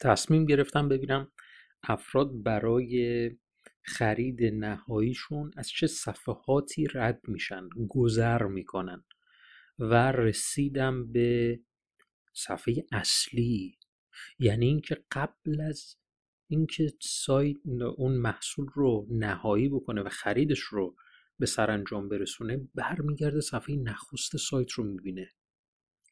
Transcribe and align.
تصمیم 0.00 0.44
گرفتم 0.46 0.88
ببینم 0.88 1.32
افراد 1.82 2.42
برای 2.42 3.30
خرید 3.82 4.44
نهاییشون 4.44 5.50
از 5.56 5.68
چه 5.68 5.86
صفحاتی 5.86 6.86
رد 6.94 7.20
میشن 7.28 7.68
گذر 7.88 8.42
می‌کنن 8.42 9.04
و 9.78 10.12
رسیدم 10.12 11.12
به 11.12 11.60
صفحه 12.32 12.74
اصلی. 12.92 13.78
یعنی 14.38 14.66
اینکه 14.66 15.04
قبل 15.12 15.60
از 15.60 15.96
اینکه 16.48 16.92
سایت 17.02 17.56
اون 17.96 18.16
محصول 18.16 18.66
رو 18.74 19.06
نهایی 19.10 19.68
بکنه 19.68 20.02
و 20.02 20.08
خریدش 20.08 20.60
رو 20.60 20.96
به 21.38 21.46
سرانجام 21.46 22.08
برسونه 22.08 22.68
برمیگرده 22.74 23.40
صفحه 23.40 23.76
نخست 23.76 24.36
سایت 24.36 24.70
رو 24.70 24.84
می‌بینه. 24.84 25.30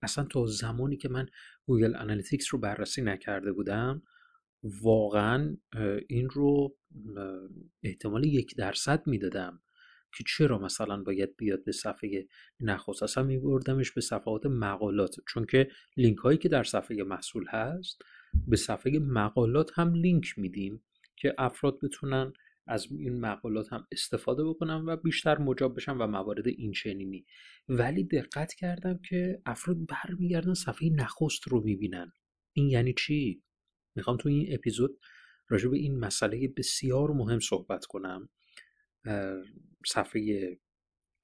اصلا 0.03 0.25
تا 0.25 0.47
زمانی 0.47 0.97
که 0.97 1.09
من 1.09 1.27
Google 1.67 1.97
Analytics 1.97 2.47
رو 2.55 2.59
بررسی 2.61 3.03
نکرده 3.03 3.53
بودم 3.53 4.03
واقعا 4.63 5.57
این 6.09 6.31
رو 6.31 6.77
احتمال 7.83 8.25
یک 8.25 8.57
درصد 8.57 9.07
می‌دادم 9.07 9.61
که 10.19 10.25
چرا 10.27 10.59
مثلا 10.59 11.03
باید 11.03 11.37
بیاد 11.37 11.65
به 11.65 11.73
صفحه 11.73 12.27
نخست. 12.61 13.03
اصلا 13.03 13.25
میبردمش 13.25 13.91
به 13.91 14.01
صفحات 14.01 14.47
مقالات 14.47 15.17
چون 15.29 15.45
که 15.45 15.71
لینک 15.97 16.19
هایی 16.19 16.39
که 16.39 16.49
در 16.49 16.65
صفحه 16.65 17.03
محصول 17.03 17.47
هست 17.49 18.03
به 18.47 18.57
صفحه 18.57 18.99
مقالات 18.99 19.71
هم 19.75 19.95
لینک 19.95 20.35
میدیم 20.39 20.85
که 21.17 21.35
افراد 21.39 21.79
بتونن 21.83 22.33
از 22.67 22.87
این 22.91 23.21
مقالات 23.21 23.73
هم 23.73 23.87
استفاده 23.93 24.45
بکنن 24.45 24.85
و 24.87 24.97
بیشتر 24.97 25.39
مجاب 25.39 25.77
بشن 25.77 25.93
و 25.93 26.07
موارد 26.07 26.49
این 26.49 26.73
چنینی 26.73 27.27
ولی 27.69 28.05
دقت 28.05 28.55
کردم 28.55 28.99
که 29.09 29.43
افراد 29.47 29.77
برمیگردن 29.87 30.55
صفحه 30.55 30.89
نخست 30.91 31.49
رو 31.49 31.61
می‌بینن. 31.65 32.13
این 32.53 32.69
یعنی 32.69 32.95
چی؟ 32.99 33.43
می‌خوام 33.95 34.17
تو 34.17 34.29
این 34.29 34.55
اپیزود 34.55 34.99
راجع 35.49 35.69
به 35.69 35.77
این 35.77 35.99
مسئله 35.99 36.49
بسیار 36.57 37.11
مهم 37.11 37.41
صحبت 37.41 37.85
کنم. 37.85 38.29
صفحه 39.87 40.59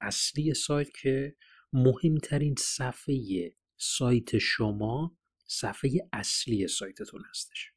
اصلی 0.01 0.55
سایت 0.55 0.91
که 1.03 1.37
مهمترین 1.73 2.55
صفحه 2.59 3.53
سایت 3.77 4.39
شما 4.39 5.19
صفحه 5.47 6.09
اصلی 6.12 6.69
سایتتون 6.69 7.23
هستش. 7.31 7.73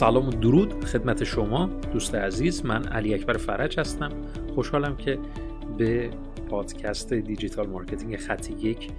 سلام 0.00 0.28
و 0.28 0.30
درود 0.30 0.84
خدمت 0.84 1.24
شما 1.24 1.66
دوست 1.66 2.14
عزیز. 2.14 2.64
من 2.64 2.84
علی 2.84 3.14
اکبر 3.14 3.36
فرج 3.36 3.80
هستم. 3.80 4.10
خوشحالم 4.54 4.96
که 4.96 5.18
به 5.78 6.10
پادکست 6.50 7.12
digital 7.12 7.66
marketing 7.66 8.16
خط 8.16 8.50
یک 8.50 8.90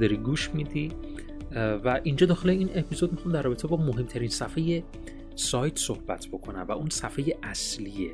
داری 0.00 0.16
گوش 0.16 0.50
میدی. 0.54 0.92
و 1.84 2.00
اینجا 2.04 2.26
داخل 2.26 2.50
این 2.50 2.70
اپیزود 2.74 3.12
می‌خوام 3.12 3.34
در 3.34 3.42
رابطه 3.42 3.68
با 3.68 3.76
مهمترین 3.76 4.28
صفحه 4.28 4.82
سایت 5.34 5.78
صحبت 5.78 6.26
بکنم 6.26 6.66
و 6.68 6.72
اون 6.72 6.88
صفحه 6.88 7.38
اصلیه. 7.42 8.10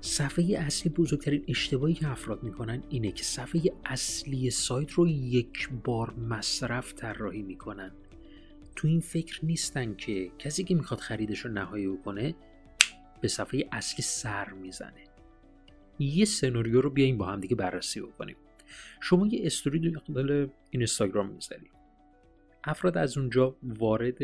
صفحه 0.00 0.58
اصلی 0.58 0.92
بزرگترین 0.92 1.44
اشتباهی 1.48 1.94
که 1.94 2.10
افراد 2.10 2.42
می‌کنن 2.42 2.82
اینه 2.88 3.12
که 3.12 3.24
صفحه 3.24 3.62
اصلی 3.84 4.50
سایت 4.50 4.90
رو 4.90 5.08
یک 5.08 5.68
بار 5.84 6.14
مصرف 6.28 6.94
طراحی 6.94 7.42
می‌کنن. 7.42 7.90
تو 8.78 8.88
این 8.88 9.00
فکر 9.00 9.44
نیستن 9.44 9.94
که 9.94 10.30
کسی 10.38 10.64
که 10.64 10.74
می‌خواد 10.74 11.00
خریدش 11.00 11.38
رو 11.38 11.50
نهایی 11.50 11.88
بکنه 11.88 12.34
به 13.20 13.28
صفحه 13.28 13.68
اصلی 13.72 14.02
سر 14.02 14.52
می‌زنه. 14.52 15.04
یه 15.98 16.24
سناریو 16.24 16.80
رو 16.80 16.90
بیایم 16.90 17.18
با 17.18 17.26
هم 17.26 17.40
دیگه 17.40 17.56
بررسی 17.56 18.00
بکنیم. 18.00 18.36
شما 19.00 19.26
یه 19.26 19.46
استوری 19.46 19.90
داخل 19.90 20.48
اینستاگرام 20.70 21.30
می‌ذارید 21.30 21.72
افراد 22.64 22.98
از 22.98 23.18
اونجا 23.18 23.56
وارد 23.62 24.18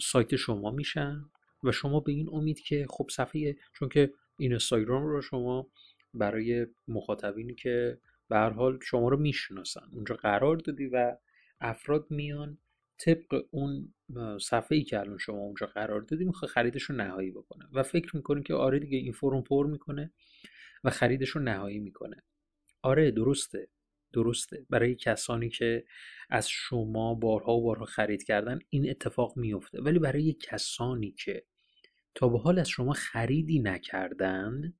سایت 0.00 0.36
شما 0.36 0.70
میشن 0.70 1.24
و 1.64 1.72
شما 1.72 2.00
به 2.00 2.12
این 2.12 2.28
امید 2.32 2.60
که 2.60 2.86
خب 2.90 3.08
صفحه 3.10 3.56
چون 3.72 3.88
که 3.88 4.12
اینستاگرام 4.38 5.06
رو 5.06 5.22
شما 5.22 5.66
برای 6.14 6.66
مخاطبینی 6.88 7.54
که 7.54 7.98
به 8.28 8.36
هر 8.36 8.50
حال 8.50 8.78
شما 8.82 9.08
رو 9.08 9.16
می‌شناسن. 9.16 9.88
اونجا 9.92 10.14
قرار 10.14 10.56
دادی 10.56 10.86
و 10.86 11.16
افراد 11.60 12.06
میان 12.10 12.58
طبق 12.98 13.44
اون 13.50 13.94
صفحه 14.40 14.78
ای 14.78 14.84
که 14.84 15.00
الان 15.00 15.18
شما 15.18 15.38
اونجا 15.38 15.66
قرار 15.66 16.00
دادی 16.00 16.24
می‌خواد 16.24 16.50
خریدش 16.50 16.82
رو 16.82 16.94
نهایی 16.94 17.30
بکنه. 17.30 17.68
و 17.72 17.82
فکر 17.82 18.16
می‌کنه 18.16 18.42
که 18.42 18.54
آره 18.54 18.78
دیگه 18.78 18.98
این 18.98 19.12
فرم 19.12 19.42
پر 19.42 19.66
می‌کنه 19.66 20.12
و 20.84 20.90
خریدش 20.90 21.28
رو 21.28 21.40
نهایی 21.42 21.78
می‌کنه. 21.78 22.16
آره 22.82 23.10
درسته 23.10 23.68
درسته. 24.12 24.66
برای 24.70 24.94
کسانی 24.94 25.48
که 25.48 25.84
از 26.30 26.48
شما 26.48 27.14
بارها 27.14 27.52
و 27.52 27.62
بارها 27.62 27.84
خرید 27.84 28.22
کردن 28.22 28.58
این 28.70 28.90
اتفاق 28.90 29.36
میفته 29.36 29.82
ولی 29.82 29.98
برای 29.98 30.32
کسانی 30.32 31.10
که 31.10 31.46
تا 32.14 32.28
به 32.28 32.38
حال 32.38 32.58
از 32.58 32.68
شما 32.68 32.92
خریدی 32.92 33.58
نکردن 33.58 34.74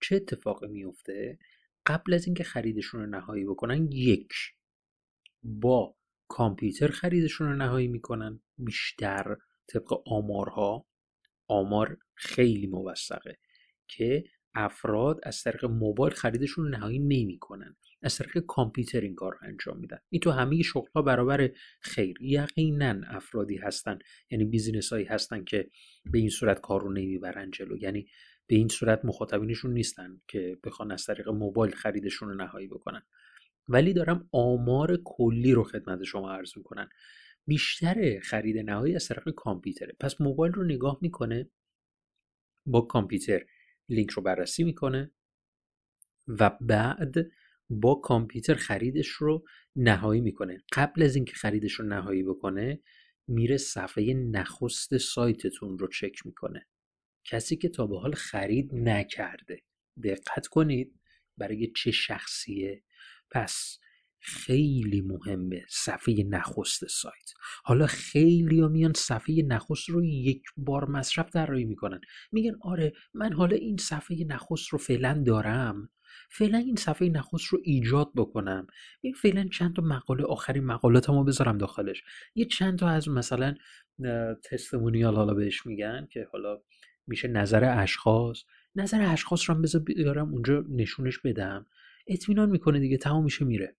چه 0.00 0.16
اتفاقی 0.16 0.68
میفته 0.68 1.38
قبل 1.86 2.14
از 2.14 2.26
اینکه 2.26 2.44
خریدشون 2.44 3.00
رو 3.00 3.06
نهایی 3.06 3.44
بکنن 3.44 3.92
یک 3.92 4.32
با 5.42 5.95
کامپیوتر 6.28 6.88
خریدشون 6.88 7.48
رو 7.48 7.56
نهایی 7.56 7.88
می‌کنن. 7.88 8.40
بیشتر 8.58 9.36
طبق 9.66 10.08
آمارها. 10.08 10.86
آمار 11.48 11.98
خیلی 12.14 12.66
موثقه 12.66 13.38
که 13.88 14.24
افراد 14.54 15.20
از 15.22 15.42
طریق 15.42 15.64
موبایل 15.64 16.14
خریدشون 16.14 16.64
رو 16.64 16.70
نهایی 16.70 16.98
نمی‌کنن. 16.98 17.76
از 18.02 18.16
طریق 18.16 18.38
کامپیوتر 18.38 19.00
این 19.00 19.14
کار 19.14 19.32
رو 19.32 19.38
انجام 19.42 19.78
میدن. 19.78 19.98
این 20.08 20.20
تو 20.20 20.30
همه 20.30 20.62
شغل 20.62 20.90
ها 20.94 21.02
برابر 21.02 21.50
خیر. 21.80 22.16
یقینا 22.20 23.00
افرادی 23.06 23.56
هستن. 23.56 23.98
یعنی 24.30 24.44
بیزینس 24.44 24.92
هایی 24.92 25.04
هستن 25.04 25.44
که 25.44 25.70
به 26.04 26.18
این 26.18 26.30
صورت 26.30 26.60
کار 26.60 26.82
رو 26.82 26.92
نمی‌برن 26.92 27.50
جلو. 27.50 27.76
یعنی 27.76 28.08
به 28.46 28.56
این 28.56 28.68
صورت 28.68 29.04
مخاطبینشون 29.04 29.72
نیستن 29.72 30.20
که 30.28 30.58
بخوان 30.64 30.92
از 30.92 31.04
طریق 31.04 31.28
موبایل 31.28 31.74
خریدشون 31.74 32.28
رو 32.28 32.34
نهایی 32.34 32.68
بکنن. 32.68 33.02
ولی 33.68 33.92
دارم 33.92 34.28
آمار 34.32 35.02
کلی 35.04 35.52
رو 35.52 35.64
خدمت 35.64 36.02
شما 36.02 36.32
عرض 36.32 36.56
می‌کنن 36.56 36.88
بیشتر 37.46 38.20
خرید 38.20 38.58
نهایی 38.58 38.94
از 38.94 39.08
طریق 39.08 39.30
کامپیوتره. 39.30 39.96
پس 40.00 40.20
موبایل 40.20 40.52
رو 40.52 40.64
نگاه 40.64 40.98
می‌کنه 41.02 41.50
با 42.66 42.80
کامپیوتر 42.80 43.44
لینک 43.88 44.10
رو 44.10 44.22
بررسی 44.22 44.64
می‌کنه 44.64 45.10
و 46.28 46.58
بعد 46.60 47.14
با 47.70 47.94
کامپیوتر 47.94 48.54
خریدش 48.54 49.08
رو 49.08 49.44
نهایی 49.76 50.20
می‌کنه. 50.20 50.62
قبل 50.72 51.02
از 51.02 51.16
اینکه 51.16 51.34
خریدش 51.34 51.72
رو 51.72 51.86
نهایی 51.86 52.22
بکنه 52.22 52.80
میره 53.28 53.56
صفحه 53.56 54.14
نخست 54.14 54.96
سایتتون 54.96 55.78
رو 55.78 55.88
چک 55.88 56.26
می‌کنه. 56.26 56.66
کسی 57.24 57.56
که 57.56 57.68
تا 57.68 57.86
به 57.86 57.98
حال 57.98 58.12
خرید 58.14 58.74
نکرده. 58.74 59.62
دقت 60.04 60.46
کنید 60.46 61.00
برای 61.36 61.72
چه 61.76 61.90
شخصیه. 61.90 62.82
پس 63.30 63.78
خیلی 64.20 65.00
مهمه 65.00 65.64
صفحه 65.68 66.24
نخست 66.28 66.86
سایت. 66.86 67.32
حالا 67.64 67.86
خیلی 67.86 68.60
ها 68.60 68.68
میان 68.68 68.92
صفحه 68.96 69.42
نخست 69.42 69.88
رو 69.88 70.04
یک 70.04 70.42
بار 70.56 70.90
مصرف 70.90 71.30
طراحی 71.30 71.64
می‌کنن. 71.64 72.00
میگن 72.32 72.56
آره 72.60 72.92
من 73.14 73.32
حالا 73.32 73.56
این 73.56 73.76
صفحه 73.76 74.24
نخست 74.28 74.68
رو 74.68 74.78
فعلا 74.78 75.22
دارم. 75.26 75.88
فعلا 76.30 76.58
این 76.58 76.76
صفحه 76.76 77.08
نخست 77.08 77.46
رو 77.46 77.60
ایجاد 77.64 78.10
بکنم. 78.16 78.66
یک 79.02 79.16
فعلا 79.16 79.48
چند 79.52 79.76
تا 79.76 79.82
مقاله 79.82 80.24
آخرین 80.24 80.64
مقالاتمو 80.64 81.24
بذارم 81.24 81.58
داخلش. 81.58 82.02
یه 82.34 82.44
چند 82.44 82.78
تا 82.78 82.88
از 82.88 83.08
مثلا 83.08 83.54
تستمونیال 84.44 85.16
حالا 85.16 85.34
بهش 85.34 85.66
میگن 85.66 86.08
که 86.10 86.28
حالا 86.32 86.60
میشه 87.06 87.28
نظر 87.28 87.64
اشخاص. 87.82 88.42
نظر 88.74 89.12
اشخاص 89.12 89.50
رو 89.50 89.54
هم 89.56 89.62
بذار 89.62 89.82
بیارم 89.82 90.32
اونجا 90.32 90.64
نشونش 90.68 91.18
بدم. 91.18 91.66
اطمینان 92.06 92.50
می‌کنه 92.50 92.78
دیگه 92.78 92.96
تمام 92.96 93.24
میشه 93.24 93.44
میره. 93.44 93.76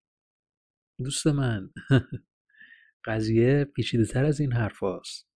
دوست 1.04 1.26
من. 1.26 1.70
قضیه 3.04 3.64
پیچیده 3.64 4.04
تر 4.04 4.24
از 4.24 4.40
این 4.40 4.52
حرف 4.52 4.82
هست. 4.82 5.28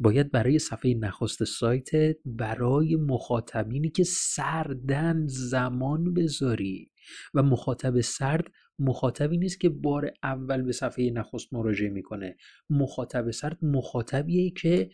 باید 0.00 0.30
برای 0.30 0.58
صفحه 0.58 0.94
نخست 0.94 1.44
سایتت 1.44 2.16
برای 2.24 2.96
مخاطبینی 2.96 3.90
که 3.90 4.04
سردن 4.04 5.26
زمان 5.26 6.14
بذاری 6.14 6.90
و 7.34 7.42
مخاطب 7.42 8.00
سرد 8.00 8.52
مخاطبی 8.78 9.38
نیست 9.38 9.60
که 9.60 9.68
بار 9.68 10.12
اول 10.22 10.62
به 10.62 10.72
صفحه 10.72 11.10
نخست 11.10 11.52
مراجعه 11.52 11.90
می‌کنه. 11.90 12.36
مخاطب 12.70 13.30
سرد 13.30 13.58
مخاطبیه 13.62 14.50
که 14.50 14.90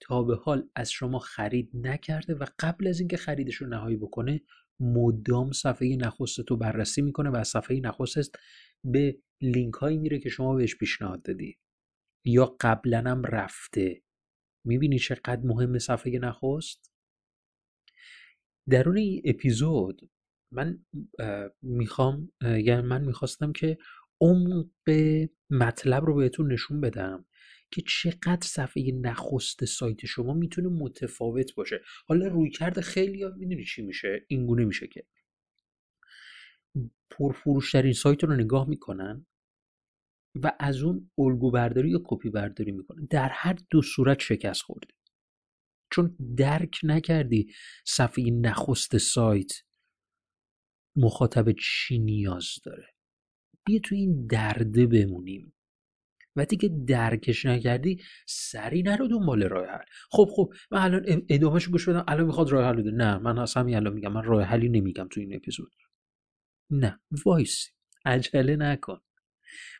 تا 0.00 0.22
به 0.22 0.36
حال 0.36 0.68
از 0.74 0.90
شما 0.90 1.18
خرید 1.18 1.70
نکرده 1.74 2.34
و 2.34 2.46
قبل 2.58 2.86
از 2.86 3.00
اینکه 3.00 3.16
خریدش 3.16 3.54
رو 3.54 3.66
نهایی 3.66 3.96
بکنه 3.96 4.40
مدام 4.80 5.52
صفحه 5.52 5.96
نخست 5.96 6.40
تو 6.40 6.56
بررسی 6.56 7.02
می‌کنه 7.02 7.30
و 7.30 7.36
از 7.36 7.48
صفحه 7.48 7.80
نخست 7.80 8.34
به 8.84 9.18
لینک 9.40 9.74
هایی 9.74 9.98
میره 9.98 10.18
که 10.18 10.28
شما 10.28 10.54
بهش 10.54 10.76
پیشنهاد 10.76 11.22
دادی. 11.22 11.58
یا 12.24 12.56
قبلا 12.60 12.98
هم 12.98 13.22
رفته. 13.24 14.02
می‌بینی 14.66 14.98
چقدر 14.98 15.40
مهم 15.44 15.78
صفحه 15.78 16.18
نخست؟ 16.18 16.92
درون 18.70 18.96
این 18.96 19.22
اپیزود 19.24 20.10
من 20.52 20.84
می‌خوام 21.62 22.32
یعنی 22.42 22.82
من 22.82 23.04
می‌خواستم 23.04 23.52
که 23.52 23.78
عمق 24.20 24.90
مطلب 25.50 26.04
رو 26.04 26.14
بهتون 26.14 26.52
نشون 26.52 26.80
بدم. 26.80 27.26
که 27.74 27.82
چقدر 27.82 28.46
صفحه 28.46 28.92
نخست 28.92 29.64
سایت 29.64 30.06
شما 30.06 30.34
می‌تونه 30.34 30.68
متفاوت 30.68 31.54
باشه. 31.54 31.80
حالا 32.06 32.26
روی 32.26 32.50
کرده 32.50 32.80
خیلی 32.80 33.24
می‌دونی 33.36 33.64
چی 33.64 33.82
میشه؟ 33.82 34.24
اینگونه 34.28 34.64
میشه 34.64 34.86
که 34.86 35.06
پرفروشترین 37.10 37.92
سایت 37.92 38.24
رو 38.24 38.34
نگاه 38.34 38.68
می‌کنن 38.68 39.26
و 40.34 40.52
از 40.60 40.82
اون 40.82 41.10
الگو 41.18 41.50
برداری 41.50 41.90
یا 41.90 42.02
کپی 42.04 42.30
برداری 42.30 42.72
می‌کنن. 42.72 43.06
در 43.10 43.28
هر 43.28 43.58
دو 43.70 43.82
صورت 43.82 44.20
شکست 44.20 44.62
خوردی 44.62 44.94
چون 45.90 46.16
درک 46.36 46.78
نکردی 46.82 47.52
صفحه 47.86 48.30
نخست 48.30 48.98
سایت 48.98 49.52
مخاطب 50.96 51.52
چی 51.52 51.98
نیاز 51.98 52.48
داره. 52.64 52.86
بیا 53.64 53.78
تو 53.78 53.94
این 53.94 54.26
درده 54.26 54.86
بمونیم. 54.86 55.53
و 56.36 56.44
که 56.44 56.70
درکش 56.88 57.46
نکردی 57.46 58.02
سری 58.26 58.82
نرو 58.82 59.08
دنبال 59.08 59.42
راه 59.42 59.66
حل. 59.66 59.84
خب 60.10 60.28
خب 60.36 60.52
من 60.70 60.80
الان 60.80 61.22
ادامهشو 61.28 61.70
گوش 61.70 61.88
بدم. 61.88 62.04
الان 62.08 62.26
می‌خواد 62.26 62.50
راه 62.50 62.66
حل 62.66 62.76
بده. 62.76 62.90
نه 62.90 63.18
من 63.18 63.38
اصلا 63.38 63.62
همین 63.62 63.76
الان 63.76 63.92
میگم. 63.92 64.12
من 64.12 64.24
راه 64.24 64.42
حلی 64.42 64.68
نمیگم 64.68 65.08
تو 65.08 65.20
این 65.20 65.34
اپیزود. 65.36 65.72
نه 66.70 67.00
وایس 67.24 67.70
عجله 68.04 68.56
نکن. 68.56 69.00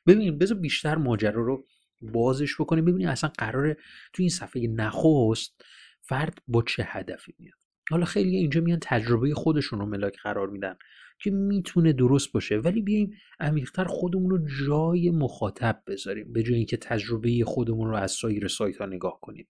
ببین 0.07 0.39
بذار 0.39 0.59
بیشتر 0.59 0.95
ماجرا 0.95 1.43
رو 1.43 1.67
بازش 2.03 2.61
بکنیم. 2.61 2.85
ببینیم 2.85 3.09
اصلا 3.09 3.31
قراره 3.39 3.77
تو 4.13 4.23
این 4.23 4.31
صفحه 4.31 4.67
نخست 4.67 5.65
فرد 6.03 6.39
با 6.49 6.63
چه 6.63 6.85
هدفی 6.87 7.35
میاد. 7.39 7.59
حالا 7.91 8.05
خیلی 8.05 8.37
اینجا 8.37 8.61
میان 8.61 8.79
تجربه 8.83 9.35
خودشون 9.35 9.79
رو 9.79 9.87
ملاک 9.87 10.17
قرار 10.23 10.49
میدن. 10.51 10.77
که 11.19 11.31
می‌تونه 11.31 11.93
درست 11.93 12.33
باشه. 12.33 12.57
ولی 12.57 12.83
بیایم 12.83 13.15
عمیقتر 13.41 13.85
خودمون 13.85 14.31
رو 14.31 14.47
جای 14.67 15.11
مخاطب 15.11 15.83
بذاریم 15.87 16.33
به 16.33 16.43
جای 16.43 16.57
اینکه 16.57 16.77
تجربه 16.77 17.45
خودمون 17.47 17.89
رو 17.89 17.97
از 17.97 18.13
سایر 18.13 18.49
سایت 18.49 18.77
ها 18.77 18.87
نگاه 18.87 19.19
کنیم. 19.21 19.49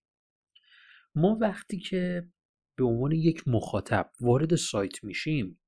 ما 1.14 1.38
وقتی 1.40 1.78
که 1.78 2.28
به 2.76 2.84
عنوان 2.84 3.12
یک 3.12 3.48
مخاطب 3.48 4.10
وارد 4.20 4.54
سایت 4.54 5.04
میشیم 5.04 5.60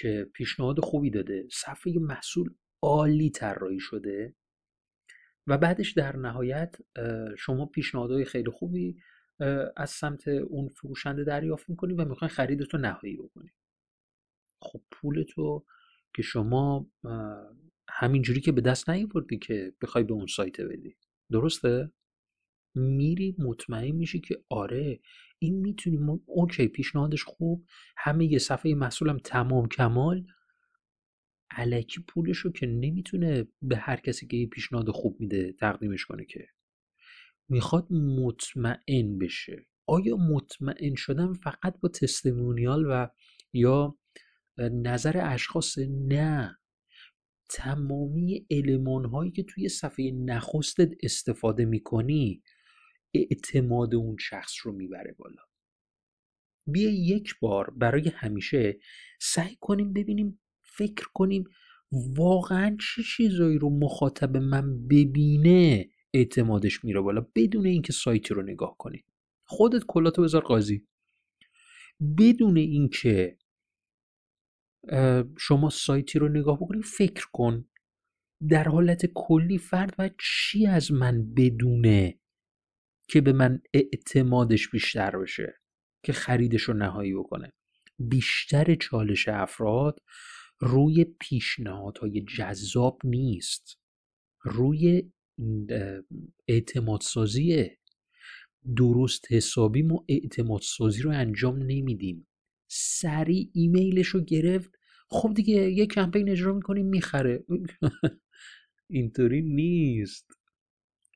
که 0.00 0.30
پیشنهاد 0.34 0.80
خوبی 0.80 1.10
داده 1.10 1.48
صفحه 1.52 1.98
محصول 1.98 2.54
عالی 2.82 3.30
طراحی 3.30 3.80
شده 3.80 4.34
و 5.46 5.58
بعدش 5.58 5.92
در 5.92 6.16
نهایت 6.16 6.76
شما 7.38 7.66
پیشنهادهای 7.66 8.24
خیلی 8.24 8.50
خوبی 8.50 8.96
از 9.76 9.90
سمت 9.90 10.28
اون 10.28 10.68
فروشنده 10.68 11.24
دریافت 11.24 11.68
می‌کنی 11.68 11.94
و 11.94 12.04
می‌خواین 12.04 12.30
خریدتو 12.30 12.78
نهایی 12.78 13.16
بکنی. 13.16 13.50
خب 14.60 14.82
پول 14.90 15.22
تو 15.22 15.64
که 16.16 16.22
شما 16.22 16.90
همینجوری 17.88 18.40
که 18.40 18.52
به 18.52 18.60
دست 18.60 18.90
نیاوردی 18.90 19.38
که 19.38 19.72
بخوای 19.82 20.04
به 20.04 20.12
اون 20.12 20.26
سایت 20.26 20.60
بدی. 20.60 20.96
درسته؟ 21.30 21.92
میری 22.74 23.36
مطمئن 23.38 23.90
میشی 23.90 24.20
که 24.20 24.44
آره 24.48 25.00
این 25.38 25.60
می‌تونی 25.60 26.20
اوکی 26.26 26.68
پیشنهادش 26.68 27.22
خوب. 27.22 27.66
همه 27.96 28.26
یه 28.26 28.38
صفحه 28.38 28.74
محصولم 28.74 29.18
تمام 29.18 29.68
کمال. 29.68 30.26
علکی 31.50 32.02
پولش 32.08 32.38
رو 32.38 32.52
که 32.52 32.66
نمی‌تونه 32.66 33.48
به 33.62 33.76
هر 33.76 33.96
کسی 33.96 34.26
که 34.26 34.36
یه 34.36 34.46
پیشنهاد 34.46 34.90
خوب 34.90 35.20
میده 35.20 35.52
تقدیمش 35.52 36.04
کنه 36.04 36.24
که. 36.24 36.48
می‌خواد 37.48 37.92
مطمئن 37.92 39.18
بشه. 39.18 39.66
آیا 39.86 40.16
مطمئن 40.16 40.94
شدن 40.94 41.32
فقط 41.32 41.80
با 41.80 41.88
تستمونیال 41.88 42.86
و 42.86 43.06
یا 43.52 43.97
نظر 44.60 45.20
اشخاص 45.24 45.78
نه. 46.08 46.58
تمامی 47.50 48.46
علمان 48.50 49.04
هایی 49.04 49.30
که 49.30 49.42
توی 49.42 49.68
صفحه 49.68 50.10
نخستت 50.10 50.90
استفاده 51.02 51.64
می‌کنی 51.64 52.42
اعتماد 53.14 53.94
اون 53.94 54.16
شخص 54.20 54.52
رو 54.62 54.72
می‌بره 54.72 55.14
بالا. 55.18 55.42
بیا 56.66 56.90
یک 56.90 57.34
بار 57.40 57.70
برای 57.70 58.08
همیشه 58.08 58.78
سعی 59.20 59.56
کنیم 59.60 59.92
ببینیم 59.92 60.40
فکر 60.62 61.06
کنیم 61.14 61.44
واقعا 61.92 62.76
چه 62.80 63.02
چیزایی 63.02 63.58
رو 63.58 63.70
مخاطب 63.70 64.36
من 64.36 64.86
ببینه 64.88 65.90
اعتمادش 66.14 66.84
میره 66.84 67.00
بالا 67.00 67.26
بدون 67.34 67.66
اینکه 67.66 67.92
سایتی 67.92 68.34
رو 68.34 68.42
نگاه 68.42 68.76
کنی. 68.78 69.04
خودت 69.44 69.82
کلاتو 69.88 70.22
بذار 70.22 70.42
قاضی. 70.42 70.86
بدون 72.18 72.56
اینکه 72.56 73.38
شما 75.38 75.70
سایتی 75.70 76.18
رو 76.18 76.28
نگاه 76.28 76.56
بکنی 76.56 76.82
فکر 76.82 77.26
کن. 77.32 77.68
در 78.48 78.64
حالت 78.64 79.06
کلی 79.14 79.58
فرد 79.58 79.94
و 79.98 80.10
چی 80.20 80.66
از 80.66 80.92
من 80.92 81.34
بدونه 81.34 82.20
که 83.08 83.20
به 83.20 83.32
من 83.32 83.62
اعتمادش 83.74 84.68
بیشتر 84.68 85.18
بشه 85.18 85.54
که 86.02 86.12
خریدش 86.12 86.62
رو 86.62 86.74
نهایی 86.74 87.14
بکنه؟ 87.14 87.52
بیشتر 87.98 88.74
چالش 88.74 89.28
افراد 89.28 90.02
روی 90.58 91.04
پیشنهادهای 91.04 92.20
جذاب 92.20 93.00
نیست. 93.04 93.78
روی 94.42 95.12
اعتماد 96.48 97.00
سازیه 97.00 97.78
درست 98.76 99.32
حسابی 99.32 99.82
ما 99.82 100.04
اعتماد 100.08 100.60
سازی 100.62 101.02
رو 101.02 101.10
انجام 101.10 101.56
نمیدیم. 101.62 102.28
سریع 102.70 103.50
ایمیلش 103.54 104.08
رو 104.08 104.20
گرفت. 104.20 104.70
خب 105.10 105.34
دیگه 105.34 105.70
یه 105.70 105.86
کمپین 105.86 106.28
اجرا 106.28 106.52
می‌کنیم 106.52 106.86
می‌خره. 106.86 107.44
اینطوری 108.90 109.42
نیست. 109.42 110.26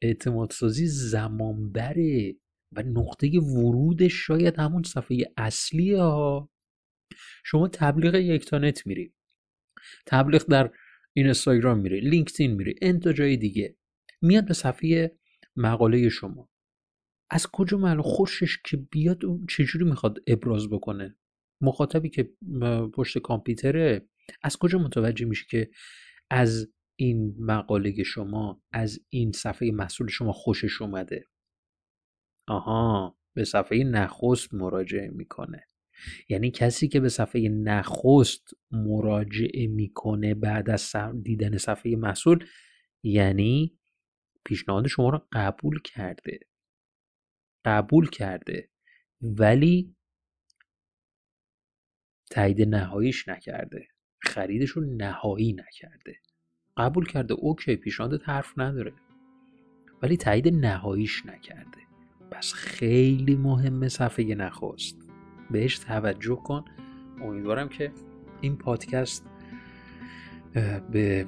اعتماد 0.03 0.51
سازی 0.51 0.87
زمان 0.87 1.73
بره 1.73 2.37
و 2.73 2.83
نقطه 2.83 3.41
ورودش 3.41 4.13
شاید 4.15 4.59
همون 4.59 4.83
صفحه 4.83 5.17
اصلی 5.37 5.95
ها. 5.95 6.51
شما 7.45 7.69
تبلیغ 7.69 8.15
یک 8.15 8.45
تا 8.47 8.59
نت 8.59 8.87
میری 8.87 9.15
تبلیغ 10.07 10.47
در 10.47 10.71
این 11.13 11.27
اینستاگرام 11.27 11.79
میری 11.79 12.01
لینکدین 12.01 12.55
میری 12.55 12.75
انتا 12.83 13.13
جای 13.13 13.37
دیگه. 13.37 13.77
میاد 14.23 14.47
به 14.47 14.55
صفحه 14.55 15.19
مقاله 15.57 16.09
شما. 16.09 16.49
از 17.31 17.47
کجا 17.47 17.79
معلوم؟ 17.79 18.03
خوشش 18.03 18.59
که 18.65 18.77
بیاد 18.77 19.21
چجوری 19.49 19.85
می‌خواد 19.85 20.19
ابراز 20.27 20.69
بکنه؟ 20.69 21.17
مخاطبی 21.63 22.09
که 22.09 22.31
پشت 22.95 23.19
کامپیوتره 23.19 24.09
از 24.43 24.57
کجا 24.57 24.79
متوجه 24.79 25.27
میشه 25.27 25.45
که 25.51 25.71
از 26.31 26.73
این 26.97 27.35
مقاله 27.39 28.03
شما 28.03 28.63
از 28.73 29.01
این 29.09 29.33
صفحه 29.33 29.71
محصول 29.71 30.09
شما 30.09 30.33
خوشش 30.33 30.83
اومده؟ 30.83 31.29
آها 32.49 33.19
به 33.37 33.45
صفحه 33.45 33.85
نخست 33.85 34.55
مراجعه 34.55 35.11
می‌کنه. 35.11 35.69
یعنی 36.29 36.51
کسی 36.51 36.89
که 36.89 37.01
به 37.01 37.09
صفحه 37.09 37.49
نخست 37.49 38.49
مراجعه 38.71 39.67
می‌کنه 39.67 40.35
بعد 40.35 40.71
از 40.71 40.93
دیدن 41.23 41.57
صفحه 41.57 41.97
محصول 41.97 42.47
یعنی 43.05 43.79
پیشنهاد 44.45 44.87
شما 44.87 45.11
رو 45.11 45.27
قبول 45.33 45.81
کرده. 45.83 46.41
قبول 47.65 48.11
کرده. 48.11 48.71
ولی 49.21 49.97
تایید 52.33 52.63
نهاییش 52.63 53.29
نکرده. 53.29 53.87
خریدش 54.21 54.71
رو 54.71 54.83
نهایی 54.97 55.53
نکرده. 55.53 56.17
قبول 56.77 57.07
کرده 57.07 57.35
اوکی 57.35 57.77
پیشنهادت 57.77 58.29
حرف 58.29 58.59
نداره. 58.59 58.93
ولی 60.03 60.17
تایید 60.17 60.49
نهاییش 60.49 61.27
نکرده. 61.27 61.79
پس 62.31 62.53
خیلی 62.53 63.37
مهمه 63.37 63.89
صفحه 63.89 64.35
نخست. 64.35 64.97
بهش 65.51 65.79
توجه 65.79 66.37
کن. 66.37 66.65
امیدوارم 67.23 67.69
که 67.69 67.93
این 68.41 68.57
پادکست 68.57 69.27
به 70.93 71.27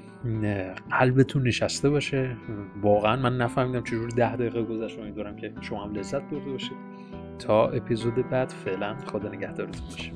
قلبتون 0.90 1.42
نشسته 1.42 1.90
باشه. 1.90 2.36
واقعا 2.82 3.16
من 3.16 3.36
نفهمیدم 3.36 3.84
چجور 3.84 4.08
ده 4.08 4.36
دقیقه 4.36 4.62
گذشت. 4.62 4.98
امیدوارم 4.98 5.36
که 5.36 5.52
شما 5.60 5.84
هم 5.84 5.94
لذت 5.94 6.22
برده 6.22 6.50
باشید. 6.50 6.76
تا 7.38 7.68
اپیزود 7.68 8.14
بعد 8.14 8.48
فعلا 8.48 8.96
خدا 9.06 9.28
نگهدارتون 9.28 9.86
باشه. 9.90 10.12